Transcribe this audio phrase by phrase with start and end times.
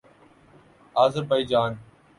[0.95, 1.79] Azerbaijan